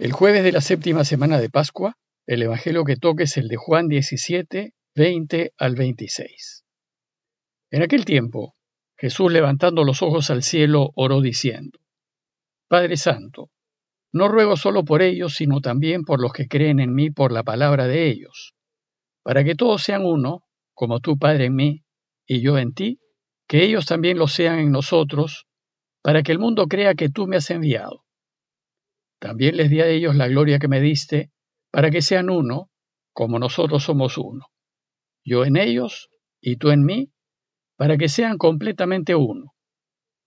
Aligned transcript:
El 0.00 0.12
jueves 0.12 0.42
de 0.42 0.50
la 0.50 0.62
séptima 0.62 1.04
semana 1.04 1.38
de 1.38 1.50
Pascua, 1.50 1.98
el 2.26 2.40
Evangelio 2.40 2.84
que 2.84 2.96
toque 2.96 3.24
es 3.24 3.36
el 3.36 3.48
de 3.48 3.56
Juan 3.56 3.86
17, 3.86 4.72
20 4.94 5.52
al 5.58 5.74
26. 5.74 6.64
En 7.70 7.82
aquel 7.82 8.06
tiempo, 8.06 8.54
Jesús 8.96 9.30
levantando 9.30 9.84
los 9.84 10.00
ojos 10.00 10.30
al 10.30 10.42
cielo 10.42 10.90
oró 10.94 11.20
diciendo, 11.20 11.80
Padre 12.66 12.96
Santo, 12.96 13.50
no 14.10 14.28
ruego 14.28 14.56
solo 14.56 14.86
por 14.86 15.02
ellos, 15.02 15.34
sino 15.34 15.60
también 15.60 16.04
por 16.04 16.18
los 16.18 16.32
que 16.32 16.48
creen 16.48 16.80
en 16.80 16.94
mí 16.94 17.10
por 17.10 17.30
la 17.30 17.42
palabra 17.42 17.86
de 17.86 18.08
ellos, 18.08 18.54
para 19.22 19.44
que 19.44 19.54
todos 19.54 19.82
sean 19.82 20.06
uno, 20.06 20.44
como 20.72 21.00
tú, 21.00 21.18
Padre, 21.18 21.44
en 21.44 21.56
mí 21.56 21.84
y 22.26 22.40
yo 22.40 22.56
en 22.56 22.72
ti, 22.72 23.00
que 23.46 23.64
ellos 23.64 23.84
también 23.84 24.16
lo 24.16 24.28
sean 24.28 24.60
en 24.60 24.72
nosotros, 24.72 25.44
para 26.00 26.22
que 26.22 26.32
el 26.32 26.38
mundo 26.38 26.68
crea 26.68 26.94
que 26.94 27.10
tú 27.10 27.26
me 27.26 27.36
has 27.36 27.50
enviado. 27.50 28.06
También 29.20 29.58
les 29.58 29.68
di 29.68 29.80
a 29.80 29.86
ellos 29.86 30.16
la 30.16 30.28
gloria 30.28 30.58
que 30.58 30.66
me 30.66 30.80
diste, 30.80 31.30
para 31.70 31.90
que 31.90 32.00
sean 32.00 32.30
uno, 32.30 32.70
como 33.12 33.38
nosotros 33.38 33.84
somos 33.84 34.16
uno. 34.16 34.46
Yo 35.24 35.44
en 35.44 35.56
ellos 35.56 36.08
y 36.40 36.56
tú 36.56 36.70
en 36.70 36.84
mí, 36.84 37.12
para 37.76 37.98
que 37.98 38.08
sean 38.08 38.38
completamente 38.38 39.14
uno. 39.14 39.54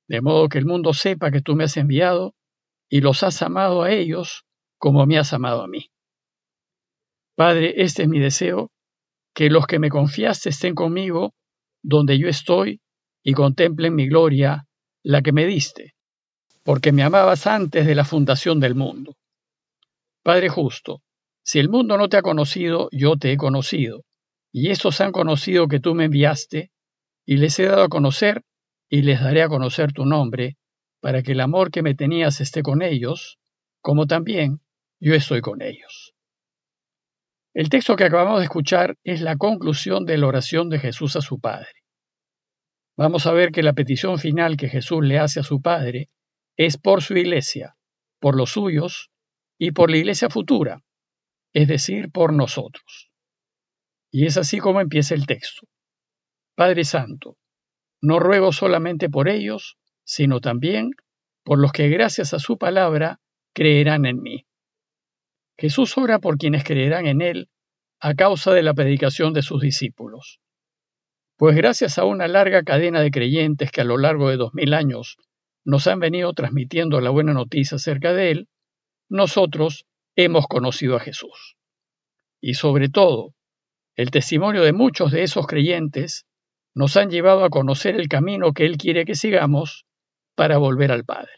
De 0.08 0.22
modo 0.22 0.48
que 0.48 0.60
el 0.60 0.66
mundo 0.66 0.94
sepa 0.94 1.32
que 1.32 1.42
tú 1.42 1.56
me 1.56 1.64
has 1.64 1.76
enviado 1.76 2.36
y 2.88 3.02
los 3.02 3.24
has 3.24 3.42
amado 3.42 3.82
a 3.82 3.92
ellos 3.92 4.46
como 4.78 5.06
me 5.08 5.18
has 5.18 5.34
amado 5.34 5.64
a 5.64 5.68
mí. 5.68 5.90
Padre, 7.36 7.74
este 7.78 8.04
es 8.04 8.10
mi 8.10 8.20
deseo, 8.20 8.72
que 9.34 9.50
los 9.50 9.66
que 9.66 9.80
me 9.80 9.90
confiaste 9.90 10.50
estén 10.50 10.76
conmigo 10.76 11.34
donde 11.82 12.20
yo 12.20 12.28
estoy 12.28 12.82
y 13.24 13.34
contemplen 13.34 13.96
mi 13.96 14.08
gloria, 14.08 14.68
la 15.02 15.24
que 15.24 15.32
me 15.32 15.48
diste, 15.48 15.96
porque 16.64 16.92
me 16.92 17.04
amabas 17.04 17.46
antes 17.48 17.86
de 17.86 17.96
la 17.96 18.06
fundación 18.06 18.60
del 18.60 18.76
mundo. 18.76 19.16
Padre 20.24 20.50
justo, 20.50 21.02
si 21.44 21.60
el 21.60 21.70
mundo 21.70 21.98
no 21.98 22.08
te 22.08 22.18
ha 22.18 22.22
conocido, 22.22 22.88
yo 22.92 23.18
te 23.18 23.34
he 23.34 23.38
conocido, 23.38 24.04
y 24.52 24.70
estos 24.70 25.02
han 25.02 25.12
conocido 25.12 25.68
que 25.68 25.82
tú 25.82 25.94
me 25.94 26.06
enviaste, 26.06 26.72
y 27.26 27.38
les 27.38 27.60
he 27.60 27.66
dado 27.66 27.84
a 27.84 27.90
conocer, 27.90 28.44
y 28.90 29.02
les 29.02 29.22
daré 29.22 29.42
a 29.42 29.50
conocer 29.50 29.92
tu 29.92 30.06
nombre, 30.06 30.58
para 31.02 31.22
que 31.22 31.34
el 31.34 31.42
amor 31.42 31.70
que 31.70 31.82
me 31.82 31.96
tenías 31.96 32.40
esté 32.40 32.64
con 32.64 32.82
ellos, 32.82 33.40
como 33.82 34.08
también 34.08 34.62
yo 35.02 35.14
estoy 35.14 35.42
con 35.42 35.62
ellos. 35.62 36.14
El 37.54 37.70
texto 37.70 37.98
que 37.98 38.06
acabamos 38.06 38.40
de 38.40 38.46
escuchar 38.46 38.96
es 39.04 39.22
la 39.22 39.36
conclusión 39.36 40.06
de 40.06 40.18
la 40.18 40.28
oración 40.28 40.70
de 40.70 40.80
Jesús 40.80 41.18
a 41.18 41.22
su 41.22 41.40
Padre. 41.40 41.84
Vamos 42.96 43.28
a 43.28 43.34
ver 43.34 43.52
que 43.52 43.64
la 43.64 43.74
petición 43.74 44.18
final 44.18 44.56
que 44.56 44.70
Jesús 44.70 45.04
le 45.04 45.20
hace 45.20 45.42
a 45.42 45.44
su 45.44 45.62
Padre 45.62 46.10
es 46.58 46.78
por 46.78 47.02
su 47.02 47.18
iglesia, 47.18 47.76
por 48.20 48.36
los 48.36 48.52
suyos 48.52 49.12
y 49.58 49.72
por 49.72 49.90
la 49.90 49.98
iglesia 49.98 50.30
futura, 50.30 50.84
es 51.54 51.68
decir, 51.68 52.12
por 52.12 52.34
nosotros. 52.34 53.12
Y 54.12 54.26
es 54.26 54.38
así 54.38 54.60
como 54.60 54.82
empieza 54.82 55.16
el 55.16 55.26
texto. 55.26 55.68
Padre 56.56 56.84
Santo, 56.84 57.38
no 58.02 58.20
ruego 58.20 58.52
solamente 58.52 59.10
por 59.10 59.28
ellos, 59.28 59.78
sino 60.04 60.40
también 60.40 60.92
por 61.44 61.60
los 61.60 61.72
que 61.72 61.90
gracias 61.90 62.34
a 62.34 62.40
su 62.40 62.58
palabra 62.58 63.20
creerán 63.54 64.06
en 64.06 64.22
mí. 64.22 64.46
Jesús 65.58 65.98
ora 65.98 66.20
por 66.20 66.38
quienes 66.38 66.64
creerán 66.64 67.06
en 67.08 67.22
Él 67.22 67.50
a 68.00 68.14
causa 68.16 68.52
de 68.54 68.64
la 68.64 68.74
predicación 68.74 69.34
de 69.34 69.42
sus 69.42 69.62
discípulos. 69.62 70.40
Pues 71.38 71.56
gracias 71.56 71.98
a 71.98 72.06
una 72.06 72.28
larga 72.28 72.64
cadena 72.64 73.02
de 73.02 73.12
creyentes 73.12 73.72
que 73.72 73.82
a 73.82 73.86
lo 73.86 73.98
largo 73.98 74.30
de 74.30 74.38
dos 74.38 74.54
mil 74.54 74.74
años 74.74 75.18
nos 75.66 75.88
han 75.88 76.00
venido 76.00 76.34
transmitiendo 76.34 77.00
la 77.02 77.10
buena 77.10 77.34
noticia 77.34 77.76
acerca 77.76 78.14
de 78.14 78.32
Él, 78.32 78.48
nosotros 79.10 79.86
hemos 80.16 80.48
conocido 80.48 80.96
a 80.96 81.00
Jesús. 81.00 81.56
Y 82.42 82.56
sobre 82.56 82.90
todo, 82.90 83.34
el 83.96 84.12
testimonio 84.12 84.64
de 84.64 84.74
muchos 84.74 85.12
de 85.12 85.24
esos 85.24 85.48
creyentes 85.48 86.26
nos 86.76 86.98
han 86.98 87.10
llevado 87.10 87.46
a 87.46 87.50
conocer 87.50 87.96
el 87.96 88.08
camino 88.08 88.54
que 88.54 88.66
Él 88.66 88.78
quiere 88.78 89.06
que 89.06 89.16
sigamos 89.16 89.86
para 90.36 90.58
volver 90.58 90.92
al 90.92 91.06
Padre. 91.06 91.32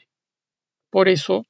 Por 0.89 1.09
eso, 1.09 1.45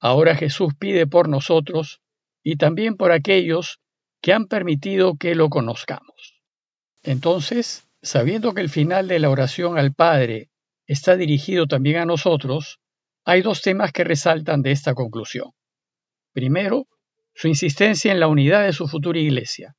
ahora 0.00 0.34
Jesús 0.34 0.74
pide 0.78 1.06
por 1.06 1.28
nosotros 1.28 2.00
y 2.42 2.56
también 2.56 2.96
por 2.96 3.12
aquellos 3.12 3.80
que 4.20 4.32
han 4.32 4.46
permitido 4.46 5.16
que 5.16 5.34
lo 5.34 5.48
conozcamos. 5.48 6.40
Entonces, 7.02 7.88
sabiendo 8.02 8.52
que 8.52 8.60
el 8.60 8.68
final 8.68 9.08
de 9.08 9.18
la 9.18 9.30
oración 9.30 9.78
al 9.78 9.94
Padre 9.94 10.50
está 10.90 11.16
dirigido 11.16 11.68
también 11.68 11.98
a 11.98 12.04
nosotros, 12.04 12.80
hay 13.24 13.42
dos 13.42 13.62
temas 13.62 13.92
que 13.92 14.02
resaltan 14.02 14.60
de 14.60 14.72
esta 14.72 14.92
conclusión. 14.92 15.52
Primero, 16.32 16.88
su 17.32 17.46
insistencia 17.46 18.10
en 18.10 18.18
la 18.18 18.26
unidad 18.26 18.64
de 18.64 18.72
su 18.72 18.88
futura 18.88 19.20
iglesia. 19.20 19.76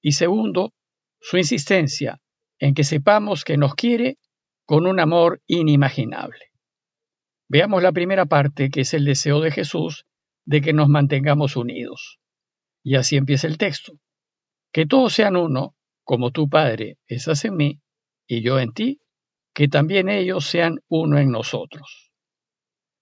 Y 0.00 0.12
segundo, 0.12 0.72
su 1.20 1.36
insistencia 1.36 2.22
en 2.58 2.72
que 2.72 2.82
sepamos 2.82 3.44
que 3.44 3.58
nos 3.58 3.74
quiere 3.74 4.16
con 4.64 4.86
un 4.86 5.00
amor 5.00 5.42
inimaginable. 5.46 6.46
Veamos 7.50 7.82
la 7.82 7.92
primera 7.92 8.24
parte, 8.24 8.70
que 8.70 8.80
es 8.80 8.94
el 8.94 9.04
deseo 9.04 9.42
de 9.42 9.50
Jesús 9.50 10.06
de 10.46 10.62
que 10.62 10.72
nos 10.72 10.88
mantengamos 10.88 11.56
unidos. 11.56 12.20
Y 12.82 12.96
así 12.96 13.18
empieza 13.18 13.48
el 13.48 13.58
texto. 13.58 14.00
Que 14.72 14.86
todos 14.86 15.12
sean 15.12 15.36
uno, 15.36 15.74
como 16.04 16.30
tu 16.30 16.48
Padre 16.48 16.96
estás 17.06 17.44
en 17.44 17.54
mí 17.54 17.80
y 18.26 18.40
yo 18.40 18.58
en 18.58 18.72
ti, 18.72 19.02
que 19.58 19.66
también 19.66 20.08
ellos 20.08 20.46
sean 20.46 20.78
uno 20.86 21.18
en 21.18 21.32
nosotros. 21.32 22.12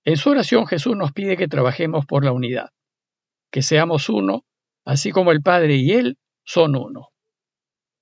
En 0.06 0.17
su 0.17 0.31
oración 0.31 0.67
Jesús 0.67 0.97
nos 0.97 1.12
pide 1.12 1.37
que 1.37 1.49
trabajemos 1.49 2.06
por 2.06 2.25
la 2.25 2.33
unidad, 2.33 2.71
que 3.50 3.61
seamos 3.61 4.09
uno, 4.09 4.47
así 4.83 5.11
como 5.11 5.33
el 5.33 5.43
Padre 5.43 5.75
y 5.75 5.91
Él 5.91 6.17
son 6.47 6.75
uno. 6.75 7.11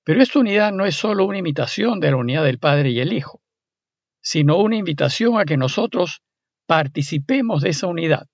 Pero 0.05 0.21
esta 0.21 0.39
unidad 0.39 0.71
no 0.71 0.85
es 0.85 0.95
solo 0.95 1.25
una 1.25 1.37
imitación 1.37 1.99
de 1.99 2.11
la 2.11 2.15
unidad 2.15 2.45
del 2.45 2.57
Padre 2.57 2.91
y 2.91 3.01
el 3.01 3.11
Hijo, 3.11 3.41
sino 4.21 4.55
una 4.55 4.77
invitación 4.77 5.37
a 5.37 5.43
que 5.43 5.57
nosotros 5.57 6.21
participemos 6.65 7.61
de 7.61 7.71
esa 7.71 7.87
unidad, 7.87 8.27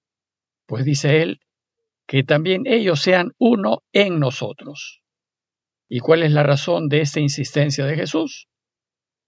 pues 0.68 0.86
dice 0.86 1.24
Él, 1.24 1.40
que 2.06 2.24
también 2.24 2.68
ellos 2.68 3.02
sean 3.02 3.32
uno 3.40 3.82
en 3.92 4.20
nosotros. 4.20 5.02
¿Y 5.90 6.00
cuál 6.00 6.22
es 6.22 6.32
la 6.32 6.44
razón 6.44 6.90
de 6.90 7.02
esta 7.02 7.20
insistencia 7.20 7.88
de 7.88 7.96
Jesús? 7.96 8.51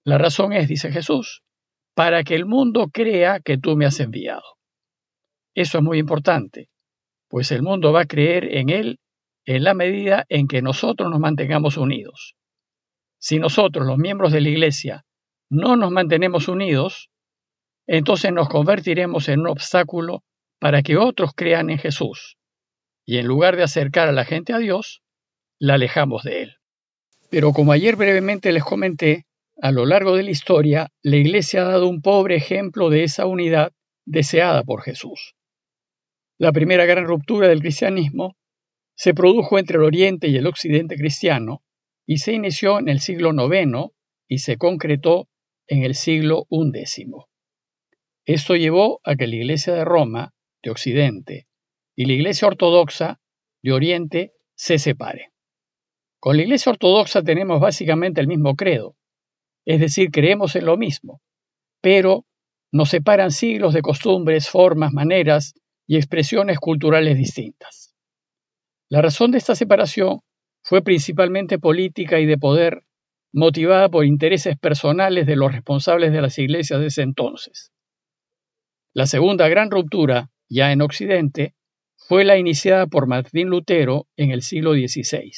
La 0.06 0.18
razón 0.18 0.54
es, 0.54 0.68
dice 0.68 0.92
Jesús, 0.92 1.44
para 1.96 2.24
que 2.24 2.36
el 2.36 2.46
mundo 2.46 2.90
crea 2.92 3.40
que 3.40 3.58
tú 3.58 3.76
me 3.76 3.86
has 3.86 4.00
enviado. 4.00 4.44
Eso 5.56 5.78
es 5.78 5.84
muy 5.84 6.00
importante, 6.00 6.70
pues 7.30 7.52
el 7.52 7.62
mundo 7.62 7.94
va 7.94 8.02
a 8.02 8.06
creer 8.06 8.58
en 8.58 8.70
Él 8.70 9.00
en 9.46 9.64
la 9.64 9.74
medida 9.74 10.26
en 10.30 10.48
que 10.48 10.62
nosotros 10.62 11.10
nos 11.10 11.20
mantengamos 11.20 11.78
unidos. 11.78 12.36
Si 13.20 13.40
nosotros, 13.40 13.86
los 13.86 13.98
miembros 13.98 14.32
de 14.32 14.42
la 14.42 14.50
Iglesia, 14.50 15.06
no 15.50 15.76
nos 15.76 15.92
mantenemos 15.92 16.48
unidos, 16.48 17.10
entonces 17.88 18.32
nos 18.32 18.50
convertiremos 18.50 19.30
en 19.30 19.42
un 19.42 19.48
obstáculo 19.48 20.24
para 20.60 20.82
que 20.82 20.98
otros 20.98 21.32
crean 21.36 21.70
en 21.70 21.78
Jesús. 21.78 22.38
Y 23.06 23.18
en 23.18 23.28
lugar 23.28 23.58
de 23.58 23.64
acercar 23.64 24.08
a 24.08 24.14
la 24.14 24.24
gente 24.24 24.54
a 24.54 24.60
Dios, 24.60 25.02
la 25.60 25.76
alejamos 25.76 26.24
de 26.24 26.44
Él. 26.44 26.56
Pero 27.30 27.52
como 27.52 27.72
ayer 27.74 27.96
brevemente 27.96 28.52
les 28.52 28.64
comenté, 28.64 29.26
a 29.64 29.72
lo 29.72 29.86
largo 29.86 30.18
de 30.18 30.24
la 30.24 30.32
historia, 30.32 30.92
la 31.04 31.16
Iglesia 31.16 31.62
ha 31.62 31.72
dado 31.72 31.88
un 31.88 32.02
pobre 32.02 32.36
ejemplo 32.36 32.90
de 32.90 33.06
esa 33.06 33.28
unidad 33.28 33.72
deseada 34.06 34.64
por 34.64 34.82
Jesús. 34.82 35.36
La 36.38 36.52
primera 36.52 36.84
gran 36.86 37.06
ruptura 37.06 37.48
del 37.48 37.62
cristianismo 37.62 38.36
se 38.94 39.14
produjo 39.14 39.58
entre 39.58 39.78
el 39.78 39.84
Oriente 39.84 40.28
y 40.28 40.36
el 40.36 40.48
Occidente 40.48 40.98
cristiano 40.98 41.64
y 42.06 42.18
se 42.18 42.34
inició 42.34 42.78
en 42.78 42.90
el 42.90 43.00
siglo 43.00 43.32
IX 43.32 43.94
y 44.28 44.40
se 44.40 44.58
concretó 44.58 45.30
en 45.68 45.84
el 45.84 45.96
siglo 45.96 46.46
XI. 46.50 47.14
Esto 48.26 48.58
llevó 48.58 49.00
a 49.06 49.16
que 49.16 49.28
la 49.28 49.36
Iglesia 49.36 49.74
de 49.76 49.86
Roma, 49.86 50.34
de 50.62 50.72
Occidente, 50.72 51.48
y 51.96 52.04
la 52.04 52.12
Iglesia 52.12 52.50
Ortodoxa, 52.50 53.22
de 53.62 53.72
Oriente, 53.72 54.34
se 54.56 54.78
separe. 54.78 55.32
Con 56.20 56.36
la 56.36 56.44
Iglesia 56.44 56.70
Ortodoxa 56.70 57.24
tenemos 57.24 57.62
básicamente 57.62 58.20
el 58.20 58.28
mismo 58.28 58.58
credo, 58.58 58.98
es 59.66 59.80
decir, 59.80 60.12
creemos 60.12 60.56
en 60.56 60.66
lo 60.66 60.78
mismo, 60.78 61.22
pero 61.82 62.26
nos 62.72 62.90
separan 62.90 63.32
siglos 63.32 63.74
de 63.74 63.82
costumbres, 63.82 64.50
formas, 64.50 64.92
maneras 64.94 65.54
y 65.88 65.98
expresiones 65.98 66.58
culturales 66.60 67.18
distintas. 67.18 67.94
La 68.90 69.02
razón 69.02 69.32
de 69.32 69.38
esta 69.38 69.56
separación 69.56 70.22
fue 70.64 70.82
principalmente 70.82 71.60
política 71.60 72.20
y 72.20 72.26
de 72.26 72.38
poder, 72.38 72.84
motivada 73.34 73.90
por 73.90 74.06
intereses 74.06 74.58
personales 74.58 75.26
de 75.26 75.36
los 75.36 75.52
responsables 75.52 76.12
de 76.12 76.22
las 76.22 76.38
iglesias 76.40 76.80
de 76.80 76.88
ese 76.88 77.02
entonces. 77.02 77.72
La 78.94 79.08
segunda 79.08 79.48
gran 79.48 79.72
ruptura, 79.72 80.30
ya 80.50 80.72
en 80.72 80.82
Occidente, 80.82 81.56
fue 82.08 82.26
la 82.26 82.38
iniciada 82.38 82.86
por 82.86 83.08
Martín 83.08 83.48
Lutero 83.48 84.08
en 84.18 84.32
el 84.32 84.42
siglo 84.42 84.74
XVI. 84.74 85.32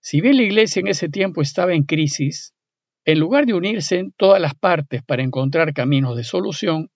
Si 0.00 0.20
bien 0.20 0.36
la 0.36 0.42
iglesia 0.42 0.80
en 0.80 0.88
ese 0.88 1.08
tiempo 1.08 1.42
estaba 1.42 1.74
en 1.74 1.82
crisis, 1.82 2.54
en 3.08 3.18
lugar 3.18 3.46
de 3.46 3.54
unirse 3.54 3.98
en 3.98 4.12
todas 4.12 4.40
las 4.40 4.54
partes 4.54 5.02
para 5.02 5.22
encontrar 5.22 5.72
caminos 5.72 6.16
de 6.16 6.24
solución, 6.24 6.90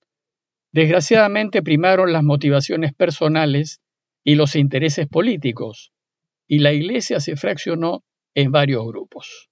Desgraciadamente 0.73 1.63
primaron 1.63 2.13
las 2.13 2.25
motivaciones 2.25 2.95
personales 2.95 3.83
y 4.25 4.37
los 4.37 4.57
intereses 4.57 5.07
políticos, 5.07 5.93
y 6.49 6.61
la 6.61 6.73
Iglesia 6.73 7.21
se 7.21 7.37
fraccionó 7.37 8.05
en 8.35 8.51
varios 8.51 8.87
grupos. 8.87 9.51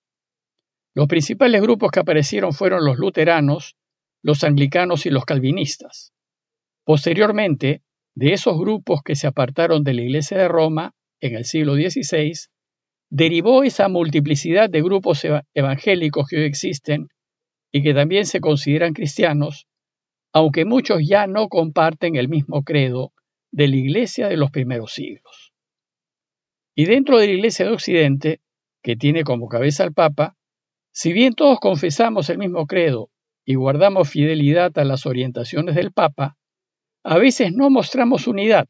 Los 0.94 1.08
principales 1.08 1.60
grupos 1.60 1.90
que 1.90 2.00
aparecieron 2.00 2.54
fueron 2.54 2.86
los 2.86 2.96
luteranos, 2.96 3.76
los 4.22 4.44
anglicanos 4.44 5.04
y 5.04 5.10
los 5.10 5.26
calvinistas. 5.26 6.14
Posteriormente, 6.84 7.82
de 8.14 8.32
esos 8.32 8.58
grupos 8.58 9.02
que 9.04 9.14
se 9.14 9.26
apartaron 9.26 9.84
de 9.84 9.94
la 9.94 10.02
Iglesia 10.02 10.38
de 10.38 10.48
Roma 10.48 10.94
en 11.20 11.36
el 11.36 11.44
siglo 11.44 11.74
XVI, 11.74 12.32
derivó 13.10 13.64
esa 13.64 13.88
multiplicidad 13.88 14.70
de 14.70 14.82
grupos 14.82 15.26
evangélicos 15.52 16.28
que 16.28 16.36
hoy 16.36 16.44
existen 16.44 17.08
y 17.72 17.82
que 17.82 17.92
también 17.92 18.24
se 18.24 18.40
consideran 18.40 18.94
cristianos, 18.94 19.66
aunque 20.32 20.64
muchos 20.64 21.00
ya 21.06 21.26
no 21.26 21.48
comparten 21.48 22.16
el 22.16 22.28
mismo 22.28 22.62
credo 22.62 23.12
de 23.50 23.68
la 23.68 23.76
Iglesia 23.76 24.28
de 24.28 24.36
los 24.36 24.52
primeros 24.52 24.92
siglos. 24.92 25.52
Y 26.76 26.84
dentro 26.86 27.18
de 27.18 27.26
la 27.26 27.32
Iglesia 27.32 27.66
de 27.66 27.72
Occidente, 27.72 28.40
que 28.80 28.96
tiene 28.96 29.24
como 29.24 29.48
cabeza 29.48 29.82
al 29.82 29.92
Papa, 29.92 30.36
si 30.92 31.12
bien 31.12 31.34
todos 31.34 31.58
confesamos 31.58 32.30
el 32.30 32.38
mismo 32.38 32.66
credo 32.66 33.10
y 33.44 33.56
guardamos 33.56 34.08
fidelidad 34.08 34.76
a 34.78 34.84
las 34.84 35.04
orientaciones 35.04 35.74
del 35.74 35.92
Papa, 35.92 36.36
a 37.02 37.18
veces 37.18 37.52
no 37.52 37.70
mostramos 37.70 38.28
unidad, 38.28 38.68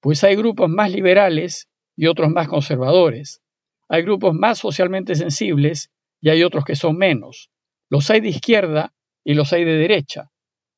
pues 0.00 0.24
hay 0.24 0.36
grupos 0.36 0.70
más 0.70 0.90
liberales 0.90 1.68
y 1.96 2.06
otros 2.06 2.30
más 2.30 2.48
conservadores, 2.48 3.42
hay 3.88 4.02
grupos 4.02 4.34
más 4.34 4.58
socialmente 4.58 5.14
sensibles 5.14 5.90
y 6.20 6.30
hay 6.30 6.42
otros 6.42 6.64
que 6.64 6.76
son 6.76 6.96
menos, 6.96 7.50
los 7.88 8.10
hay 8.10 8.20
de 8.20 8.28
izquierda 8.28 8.92
y 9.24 9.34
los 9.34 9.52
hay 9.52 9.64
de 9.64 9.76
derecha, 9.76 10.30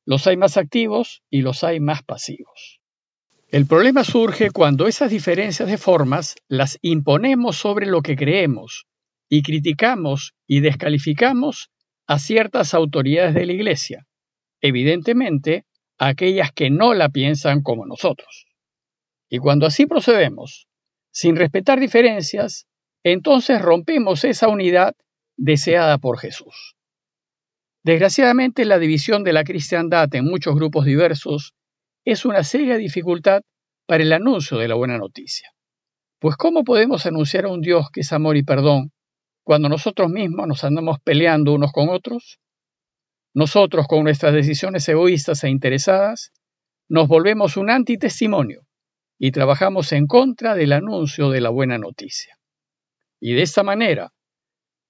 los 0.05 0.27
hay 0.27 0.37
más 0.37 0.57
activos 0.57 1.23
y 1.29 1.41
los 1.41 1.63
hay 1.63 1.79
más 1.79 2.03
pasivos. 2.03 2.79
El 3.49 3.65
problema 3.65 4.05
surge 4.05 4.49
cuando 4.51 4.87
esas 4.87 5.11
diferencias 5.11 5.67
de 5.67 5.77
formas 5.77 6.35
las 6.47 6.79
imponemos 6.81 7.57
sobre 7.57 7.85
lo 7.85 8.01
que 8.01 8.15
creemos 8.15 8.87
y 9.27 9.41
criticamos 9.41 10.33
y 10.47 10.61
descalificamos 10.61 11.69
a 12.07 12.17
ciertas 12.17 12.73
autoridades 12.73 13.33
de 13.33 13.45
la 13.45 13.53
Iglesia, 13.53 14.07
evidentemente 14.61 15.65
aquellas 15.97 16.51
que 16.51 16.69
no 16.69 16.93
la 16.93 17.09
piensan 17.09 17.61
como 17.61 17.85
nosotros. 17.85 18.47
Y 19.29 19.39
cuando 19.39 19.65
así 19.65 19.85
procedemos, 19.85 20.67
sin 21.11 21.35
respetar 21.35 21.79
diferencias, 21.79 22.67
entonces 23.03 23.61
rompemos 23.61 24.23
esa 24.23 24.47
unidad 24.47 24.95
deseada 25.37 25.97
por 25.97 26.19
Jesús. 26.19 26.75
Desgraciadamente, 27.83 28.63
la 28.65 28.77
división 28.77 29.23
de 29.23 29.33
la 29.33 29.43
cristiandad 29.43 30.13
en 30.13 30.25
muchos 30.25 30.55
grupos 30.55 30.85
diversos 30.85 31.55
es 32.05 32.25
una 32.25 32.43
seria 32.43 32.77
dificultad 32.77 33.41
para 33.87 34.03
el 34.03 34.13
anuncio 34.13 34.57
de 34.57 34.67
la 34.67 34.75
buena 34.75 34.97
noticia. 34.97 35.49
Pues 36.19 36.35
¿cómo 36.37 36.63
podemos 36.63 37.05
anunciar 37.07 37.45
a 37.45 37.49
un 37.49 37.61
Dios 37.61 37.87
que 37.91 38.01
es 38.01 38.13
amor 38.13 38.37
y 38.37 38.43
perdón 38.43 38.91
cuando 39.43 39.69
nosotros 39.69 40.09
mismos 40.09 40.47
nos 40.47 40.63
andamos 40.63 40.99
peleando 41.03 41.53
unos 41.53 41.71
con 41.71 41.89
otros? 41.89 42.39
Nosotros, 43.33 43.87
con 43.87 44.03
nuestras 44.03 44.33
decisiones 44.33 44.87
egoístas 44.87 45.43
e 45.43 45.49
interesadas, 45.49 46.31
nos 46.89 47.07
volvemos 47.07 47.57
un 47.57 47.71
antitestimonio 47.71 48.67
y 49.17 49.31
trabajamos 49.31 49.91
en 49.93 50.05
contra 50.05 50.53
del 50.53 50.73
anuncio 50.73 51.29
de 51.29 51.41
la 51.41 51.49
buena 51.49 51.77
noticia. 51.77 52.37
Y 53.21 53.33
de 53.35 53.43
esta 53.43 53.63
manera, 53.63 54.11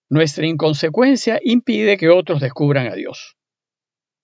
nuestra 0.10 0.48
inconsecuencia 0.48 1.40
impide 1.44 1.98
que 1.98 2.10
otros 2.10 2.42
descubran 2.42 2.88
a 2.88 2.96
Dios. 2.96 3.36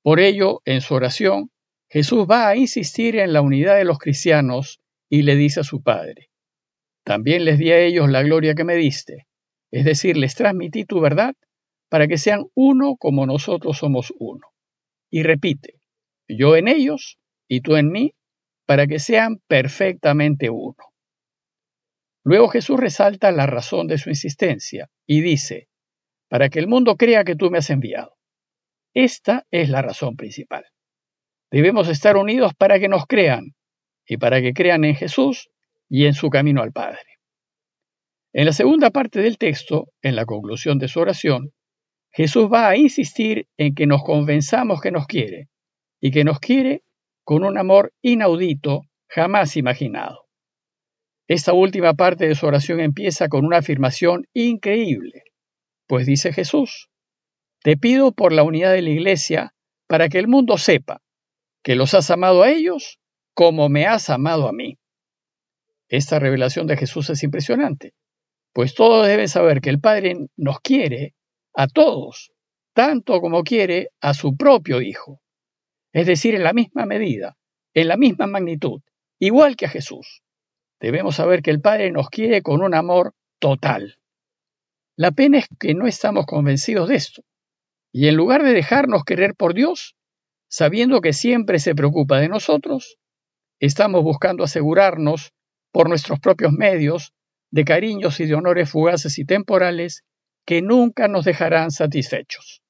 Por 0.01 0.19
ello, 0.21 0.61
en 0.65 0.81
su 0.81 0.95
oración, 0.95 1.51
Jesús 1.89 2.25
va 2.29 2.47
a 2.47 2.55
insistir 2.55 3.17
en 3.17 3.33
la 3.33 3.41
unidad 3.41 3.77
de 3.77 3.85
los 3.85 3.99
cristianos 3.99 4.79
y 5.09 5.23
le 5.23 5.35
dice 5.35 5.59
a 5.59 5.63
su 5.63 5.83
Padre, 5.83 6.29
también 7.03 7.45
les 7.45 7.57
di 7.59 7.71
a 7.71 7.79
ellos 7.79 8.09
la 8.09 8.23
gloria 8.23 8.55
que 8.55 8.63
me 8.63 8.75
diste, 8.75 9.27
es 9.71 9.85
decir, 9.85 10.17
les 10.17 10.35
transmití 10.35 10.85
tu 10.85 10.99
verdad 10.99 11.35
para 11.89 12.07
que 12.07 12.17
sean 12.17 12.45
uno 12.53 12.95
como 12.97 13.25
nosotros 13.25 13.77
somos 13.77 14.13
uno. 14.19 14.47
Y 15.09 15.23
repite, 15.23 15.79
yo 16.27 16.55
en 16.55 16.67
ellos 16.67 17.17
y 17.47 17.61
tú 17.61 17.75
en 17.75 17.91
mí, 17.91 18.13
para 18.65 18.87
que 18.87 18.99
sean 18.99 19.39
perfectamente 19.47 20.49
uno. 20.49 20.75
Luego 22.27 22.49
Jesús 22.49 22.77
resalta 22.77 23.31
la 23.31 23.45
razón 23.45 23.87
de 23.87 23.97
su 23.97 24.09
insistencia 24.09 24.89
y 25.05 25.21
dice, 25.21 25.69
para 26.27 26.49
que 26.49 26.59
el 26.59 26.67
mundo 26.67 26.97
crea 26.97 27.23
que 27.23 27.37
tú 27.37 27.49
me 27.49 27.59
has 27.59 27.69
enviado. 27.69 28.17
Esta 28.93 29.45
es 29.49 29.69
la 29.69 29.81
razón 29.81 30.17
principal. 30.17 30.65
Debemos 31.49 31.87
estar 31.87 32.17
unidos 32.17 32.51
para 32.53 32.81
que 32.81 32.89
nos 32.89 33.05
crean 33.05 33.55
y 34.05 34.17
para 34.17 34.41
que 34.41 34.51
crean 34.51 34.83
en 34.83 34.95
Jesús 34.95 35.49
y 35.87 36.05
en 36.05 36.15
su 36.15 36.29
camino 36.29 36.61
al 36.61 36.73
Padre. 36.73 36.99
En 38.33 38.43
la 38.43 38.51
segunda 38.51 38.89
parte 38.89 39.21
del 39.21 39.37
texto, 39.37 39.87
en 40.01 40.17
la 40.17 40.25
conclusión 40.25 40.79
de 40.79 40.89
su 40.89 40.99
oración, 40.99 41.53
Jesús 42.11 42.49
va 42.51 42.67
a 42.67 42.75
insistir 42.75 43.47
en 43.55 43.73
que 43.73 43.87
nos 43.87 44.03
convenzamos 44.03 44.81
que 44.81 44.91
nos 44.91 45.07
quiere 45.07 45.47
y 46.01 46.11
que 46.11 46.25
nos 46.25 46.41
quiere 46.41 46.83
con 47.23 47.45
un 47.45 47.57
amor 47.57 47.93
inaudito, 48.01 48.81
jamás 49.07 49.55
imaginado. 49.55 50.26
Esta 51.27 51.51
última 51.51 51.93
parte 51.93 52.27
de 52.27 52.35
su 52.35 52.45
oración 52.45 52.79
empieza 52.79 53.27
con 53.27 53.45
una 53.45 53.57
afirmación 53.57 54.27
increíble, 54.33 55.23
pues 55.85 56.05
dice 56.05 56.31
Jesús, 56.31 56.89
te 57.61 57.75
pido 57.75 58.13
por 58.13 58.31
la 58.31 58.43
unidad 58.43 58.71
de 58.71 58.81
la 58.81 58.91
Iglesia 58.91 59.53
para 59.87 60.07
que 60.07 60.19
el 60.19 60.27
mundo 60.27 60.57
sepa 60.57 61.01
que 61.63 61.75
los 61.75 61.93
has 61.93 62.09
amado 62.11 62.43
a 62.43 62.51
ellos 62.51 62.99
como 63.33 63.67
me 63.67 63.85
has 63.85 64.09
amado 64.09 64.47
a 64.47 64.53
mí. 64.53 64.77
Esta 65.89 66.17
revelación 66.17 66.65
de 66.65 66.77
Jesús 66.77 67.09
es 67.09 67.23
impresionante, 67.23 67.93
pues 68.53 68.73
todos 68.73 69.05
deben 69.05 69.27
saber 69.27 69.59
que 69.59 69.69
el 69.69 69.81
Padre 69.81 70.15
nos 70.37 70.61
quiere 70.61 71.13
a 71.53 71.67
todos, 71.67 72.31
tanto 72.73 73.19
como 73.19 73.43
quiere 73.43 73.89
a 73.99 74.13
su 74.13 74.37
propio 74.37 74.81
Hijo. 74.81 75.21
Es 75.91 76.07
decir, 76.07 76.35
en 76.35 76.43
la 76.43 76.53
misma 76.53 76.85
medida, 76.85 77.37
en 77.73 77.87
la 77.89 77.97
misma 77.97 78.27
magnitud, 78.27 78.81
igual 79.19 79.57
que 79.57 79.65
a 79.65 79.69
Jesús. 79.69 80.21
Debemos 80.79 81.15
saber 81.15 81.41
que 81.41 81.51
el 81.51 81.61
Padre 81.61 81.91
nos 81.91 82.09
quiere 82.09 82.41
con 82.41 82.61
un 82.61 82.75
amor 82.75 83.13
total. 83.39 83.97
La 84.95 85.11
pena 85.11 85.39
es 85.39 85.47
que 85.59 85.73
no 85.73 85.87
estamos 85.87 86.25
convencidos 86.25 86.89
de 86.89 86.95
esto. 86.95 87.23
Y 87.91 88.07
en 88.07 88.15
lugar 88.15 88.43
de 88.43 88.53
dejarnos 88.53 89.03
querer 89.03 89.35
por 89.35 89.53
Dios, 89.53 89.95
sabiendo 90.49 91.01
que 91.01 91.13
siempre 91.13 91.59
se 91.59 91.73
preocupa 91.73 92.19
de 92.19 92.29
nosotros, 92.29 92.97
estamos 93.59 94.03
buscando 94.03 94.43
asegurarnos, 94.43 95.33
por 95.71 95.89
nuestros 95.89 96.19
propios 96.19 96.53
medios, 96.53 97.13
de 97.51 97.63
cariños 97.63 98.19
y 98.19 98.25
de 98.25 98.35
honores 98.35 98.69
fugaces 98.69 99.19
y 99.19 99.25
temporales 99.25 100.03
que 100.45 100.61
nunca 100.61 101.07
nos 101.07 101.25
dejarán 101.25 101.71
satisfechos. 101.71 102.61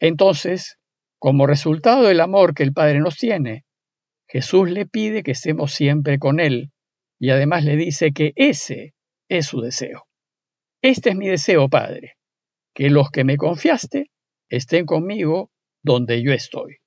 Entonces, 0.00 0.78
como 1.18 1.46
resultado 1.46 2.04
del 2.04 2.20
amor 2.20 2.54
que 2.54 2.62
el 2.62 2.72
Padre 2.72 3.00
nos 3.00 3.16
tiene, 3.16 3.64
Jesús 4.28 4.70
le 4.70 4.86
pide 4.86 5.22
que 5.22 5.30
estemos 5.30 5.72
siempre 5.72 6.18
con 6.18 6.40
Él 6.40 6.72
y 7.18 7.30
además 7.30 7.64
le 7.64 7.76
dice 7.76 8.12
que 8.12 8.32
ese 8.36 8.94
es 9.28 9.46
su 9.46 9.60
deseo. 9.60 10.06
Este 10.82 11.10
es 11.10 11.16
mi 11.16 11.28
deseo, 11.28 11.68
Padre, 11.68 12.16
que 12.74 12.90
los 12.90 13.10
que 13.10 13.24
me 13.24 13.36
confiaste 13.36 14.10
estén 14.48 14.86
conmigo 14.86 15.50
donde 15.82 16.22
yo 16.22 16.32
estoy. 16.32 16.78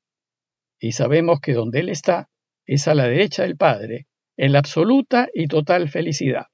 Y 0.79 0.93
sabemos 0.93 1.39
que 1.41 1.53
donde 1.53 1.79
Él 1.79 1.89
está 1.89 2.29
es 2.65 2.87
a 2.87 2.95
la 2.95 3.07
derecha 3.07 3.43
del 3.43 3.57
Padre, 3.57 4.07
en 4.37 4.53
la 4.53 4.59
absoluta 4.59 5.27
y 5.33 5.47
total 5.47 5.89
felicidad. 5.89 6.47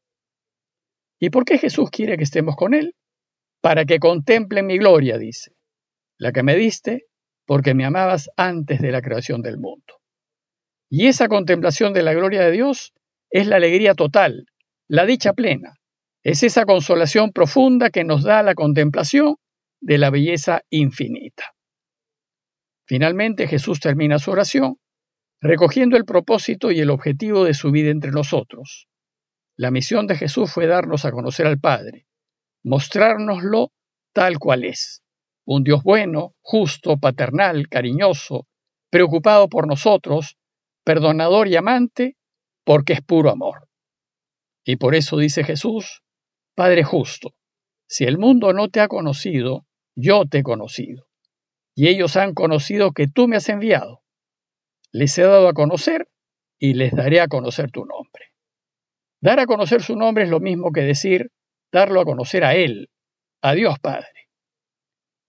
¿Y 1.20 1.30
por 1.30 1.46
qué 1.46 1.58
Jesús 1.58 1.90
quiere 1.92 2.18
que 2.18 2.24
estemos 2.24 2.56
con 2.56 2.74
Él? 2.74 2.96
para 3.66 3.86
que 3.86 3.98
contemplen 3.98 4.68
mi 4.68 4.78
gloria, 4.78 5.18
dice, 5.18 5.56
la 6.20 6.32
que 6.32 6.44
me 6.44 6.56
diste 6.56 7.08
porque 7.48 7.74
me 7.74 7.84
amabas 7.84 8.30
antes 8.38 8.80
de 8.80 8.92
la 8.92 9.02
creación 9.02 9.42
del 9.42 9.58
mundo. 9.58 10.02
Y 10.88 11.08
esa 11.08 11.28
contemplación 11.28 11.92
de 11.92 12.04
la 12.04 12.14
gloria 12.14 12.42
de 12.42 12.52
Dios 12.52 12.94
es 13.36 13.48
la 13.48 13.58
alegría 13.58 13.96
total, 13.96 14.46
la 14.88 15.06
dicha 15.06 15.34
plena, 15.34 15.74
es 16.24 16.42
esa 16.44 16.64
consolación 16.64 17.34
profunda 17.34 17.90
que 17.90 18.06
nos 18.06 18.24
da 18.24 18.42
la 18.44 18.56
contemplación 18.56 19.36
de 19.82 19.98
la 19.98 20.10
belleza 20.10 20.62
infinita. 20.70 21.54
Finalmente 22.88 23.50
Jesús 23.50 23.82
termina 23.82 24.20
su 24.20 24.32
oración 24.32 24.78
recogiendo 25.42 25.98
el 25.98 26.06
propósito 26.06 26.72
y 26.72 26.80
el 26.80 26.90
objetivo 26.90 27.44
de 27.44 27.54
su 27.54 27.72
vida 27.72 27.90
entre 27.90 28.12
nosotros. 28.12 28.88
La 29.58 29.70
misión 29.70 30.08
de 30.08 30.16
Jesús 30.16 30.54
fue 30.54 30.66
darnos 30.66 31.04
a 31.04 31.12
conocer 31.12 31.46
al 31.46 31.60
Padre, 31.60 32.08
mostrárnoslo 32.64 33.74
tal 34.14 34.40
cual 34.40 34.64
es. 34.64 35.04
Un 35.46 35.66
Dios 35.66 35.84
bueno, 35.84 36.36
justo, 36.40 36.96
paternal, 36.96 37.68
cariñoso, 37.68 38.48
preocupado 38.90 39.50
por 39.50 39.68
nosotros, 39.68 40.38
perdonador 40.86 41.50
y 41.50 41.58
amante, 41.58 42.16
porque 42.66 42.94
es 42.94 43.02
puro 43.02 43.32
amor. 43.32 43.70
Y 44.66 44.76
por 44.76 44.96
eso 44.96 45.18
dice 45.18 45.44
Jesús, 45.44 46.02
Padre 46.56 46.84
justo, 46.84 47.34
si 47.88 48.04
el 48.04 48.18
mundo 48.18 48.52
no 48.52 48.70
te 48.70 48.82
ha 48.82 48.88
conocido, 48.88 49.66
yo 49.96 50.26
te 50.26 50.40
he 50.40 50.44
conocido, 50.44 51.08
y 51.76 51.88
ellos 51.88 52.18
han 52.18 52.34
conocido 52.34 52.92
que 52.92 53.08
tú 53.08 53.28
me 53.28 53.38
has 53.38 53.48
enviado. 53.48 54.02
les 54.92 55.18
he 55.18 55.24
dado 55.24 55.48
a 55.48 55.54
conocer 55.54 56.08
y 56.58 56.74
les 56.74 56.94
daré 56.94 57.22
a 57.22 57.28
conocer 57.28 57.70
tu 57.70 57.86
nombre. 57.86 58.32
Dar 59.22 59.40
a 59.40 59.46
conocer 59.46 59.82
su 59.82 59.96
nombre 59.96 60.24
es 60.24 60.30
lo 60.30 60.40
mismo 60.40 60.72
que 60.72 60.82
decir 60.82 61.32
darlo 61.72 62.00
a 62.00 62.06
conocer 62.06 62.44
a 62.46 62.56
Él, 62.56 62.90
a 63.42 63.54
Dios 63.54 63.78
Padre. 63.80 64.30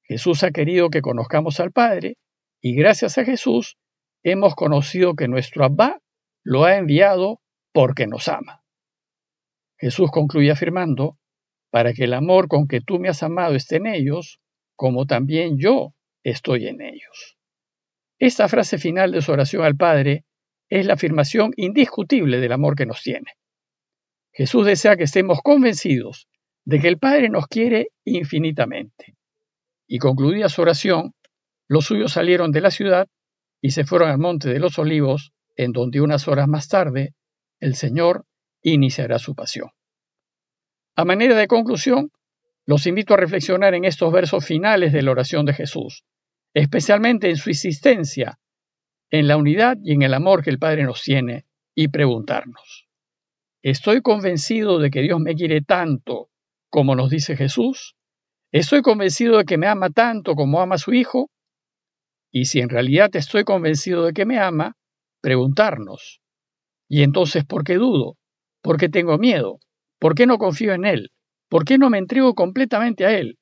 Jesús 0.04 0.44
ha 0.44 0.52
querido 0.52 0.88
que 0.88 1.02
conozcamos 1.02 1.58
al 1.58 1.72
Padre 1.72 2.16
y 2.60 2.76
gracias 2.76 3.18
a 3.18 3.24
Jesús 3.24 3.76
hemos 4.22 4.54
conocido 4.54 5.14
que 5.14 5.26
nuestro 5.26 5.64
Abba 5.64 5.98
lo 6.46 6.64
ha 6.64 6.76
enviado 6.76 7.40
porque 7.72 8.06
nos 8.06 8.28
ama. 8.28 8.62
Jesús 9.78 10.10
concluye 10.12 10.52
afirmando, 10.52 11.18
para 11.70 11.92
que 11.92 12.04
el 12.04 12.14
amor 12.14 12.46
con 12.46 12.68
que 12.68 12.80
tú 12.80 13.00
me 13.00 13.08
has 13.08 13.24
amado 13.24 13.56
esté 13.56 13.76
en 13.76 13.86
ellos, 13.88 14.38
como 14.76 15.06
también 15.06 15.58
yo 15.58 15.92
estoy 16.22 16.68
en 16.68 16.80
ellos. 16.80 17.36
Esta 18.20 18.48
frase 18.48 18.78
final 18.78 19.10
de 19.10 19.22
su 19.22 19.32
oración 19.32 19.64
al 19.64 19.76
Padre 19.76 20.24
es 20.68 20.86
la 20.86 20.94
afirmación 20.94 21.50
indiscutible 21.56 22.38
del 22.38 22.52
amor 22.52 22.76
que 22.76 22.86
nos 22.86 23.02
tiene. 23.02 23.32
Jesús 24.32 24.64
desea 24.64 24.96
que 24.96 25.04
estemos 25.04 25.40
convencidos 25.42 26.28
de 26.64 26.78
que 26.78 26.86
el 26.86 26.98
Padre 26.98 27.28
nos 27.28 27.48
quiere 27.48 27.88
infinitamente. 28.04 29.16
Y 29.88 29.98
concluida 29.98 30.48
su 30.48 30.62
oración, 30.62 31.12
los 31.66 31.86
suyos 31.86 32.12
salieron 32.12 32.52
de 32.52 32.60
la 32.60 32.70
ciudad 32.70 33.08
y 33.60 33.70
se 33.70 33.84
fueron 33.84 34.10
al 34.10 34.18
monte 34.18 34.48
de 34.48 34.60
los 34.60 34.78
olivos, 34.78 35.32
en 35.56 35.72
donde 35.72 36.00
unas 36.00 36.28
horas 36.28 36.48
más 36.48 36.68
tarde 36.68 37.14
el 37.60 37.74
Señor 37.74 38.24
iniciará 38.62 39.18
su 39.18 39.34
pasión. 39.34 39.70
A 40.94 41.04
manera 41.04 41.36
de 41.36 41.46
conclusión, 41.46 42.10
los 42.66 42.86
invito 42.86 43.14
a 43.14 43.18
reflexionar 43.18 43.74
en 43.74 43.84
estos 43.84 44.12
versos 44.12 44.44
finales 44.44 44.92
de 44.92 45.02
la 45.02 45.12
oración 45.12 45.46
de 45.46 45.54
Jesús, 45.54 46.04
especialmente 46.54 47.30
en 47.30 47.36
su 47.36 47.50
insistencia 47.50 48.38
en 49.10 49.28
la 49.28 49.36
unidad 49.36 49.76
y 49.82 49.92
en 49.92 50.02
el 50.02 50.14
amor 50.14 50.42
que 50.42 50.50
el 50.50 50.58
Padre 50.58 50.82
nos 50.82 51.02
tiene, 51.02 51.46
y 51.74 51.88
preguntarnos, 51.88 52.88
¿estoy 53.62 54.00
convencido 54.00 54.78
de 54.78 54.90
que 54.90 55.02
Dios 55.02 55.20
me 55.20 55.34
quiere 55.34 55.60
tanto 55.60 56.30
como 56.70 56.96
nos 56.96 57.10
dice 57.10 57.36
Jesús? 57.36 57.96
¿Estoy 58.50 58.82
convencido 58.82 59.38
de 59.38 59.44
que 59.44 59.58
me 59.58 59.66
ama 59.66 59.90
tanto 59.90 60.34
como 60.34 60.60
ama 60.60 60.76
a 60.76 60.78
su 60.78 60.94
Hijo? 60.94 61.30
Y 62.32 62.46
si 62.46 62.60
en 62.60 62.68
realidad 62.68 63.14
estoy 63.14 63.44
convencido 63.44 64.04
de 64.04 64.12
que 64.12 64.24
me 64.24 64.38
ama, 64.38 64.76
preguntarnos, 65.26 66.20
¿y 66.88 67.02
entonces 67.02 67.44
por 67.44 67.64
qué 67.64 67.74
dudo? 67.74 68.16
¿Por 68.62 68.76
qué 68.76 68.88
tengo 68.88 69.18
miedo? 69.18 69.58
¿Por 69.98 70.14
qué 70.14 70.24
no 70.24 70.38
confío 70.38 70.72
en 70.72 70.84
Él? 70.84 71.10
¿Por 71.48 71.64
qué 71.64 71.78
no 71.78 71.90
me 71.90 71.98
entrego 71.98 72.36
completamente 72.36 73.04
a 73.04 73.18
Él? 73.18 73.36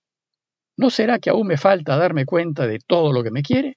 ¿No 0.78 0.88
será 0.88 1.18
que 1.18 1.28
aún 1.28 1.46
me 1.46 1.58
falta 1.58 1.98
darme 1.98 2.24
cuenta 2.24 2.66
de 2.66 2.78
todo 2.78 3.12
lo 3.12 3.22
que 3.22 3.30
me 3.30 3.42
quiere? 3.42 3.76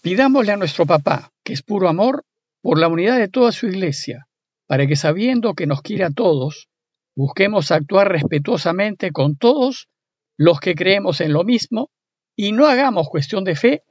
Pidámosle 0.00 0.52
a 0.52 0.56
nuestro 0.56 0.86
papá, 0.86 1.30
que 1.44 1.52
es 1.52 1.62
puro 1.62 1.90
amor, 1.90 2.24
por 2.62 2.78
la 2.78 2.88
unidad 2.88 3.18
de 3.18 3.28
toda 3.28 3.52
su 3.52 3.66
iglesia, 3.66 4.28
para 4.66 4.86
que 4.86 4.96
sabiendo 4.96 5.52
que 5.52 5.66
nos 5.66 5.82
quiere 5.82 6.04
a 6.04 6.10
todos, 6.10 6.70
busquemos 7.14 7.70
actuar 7.70 8.08
respetuosamente 8.10 9.10
con 9.12 9.36
todos 9.36 9.88
los 10.38 10.58
que 10.58 10.74
creemos 10.74 11.20
en 11.20 11.34
lo 11.34 11.44
mismo 11.44 11.90
y 12.34 12.52
no 12.52 12.64
hagamos 12.64 13.10
cuestión 13.10 13.44
de 13.44 13.56
fe 13.56 13.82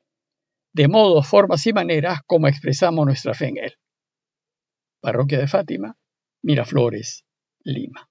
de 0.74 0.88
modos, 0.88 1.28
formas 1.28 1.66
y 1.68 1.74
maneras 1.74 2.20
como 2.26 2.48
expresamos 2.48 3.06
nuestra 3.06 3.34
fe 3.34 3.48
en 3.48 3.58
Él. 3.58 3.74
Parroquia 5.02 5.40
de 5.40 5.48
Fátima, 5.48 5.96
Miraflores, 6.44 7.26
Lima. 7.64 8.11